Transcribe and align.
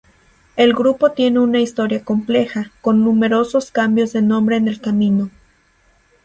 El 0.55 0.73
grupo 0.73 1.11
tiene 1.11 1.37
una 1.41 1.59
historia 1.59 2.03
compleja, 2.03 2.71
con 2.81 3.03
numerosos 3.03 3.69
cambios 3.69 4.13
de 4.13 4.23
nombre 4.23 4.55
en 4.57 4.67
el 4.67 4.81
camino. 4.81 5.29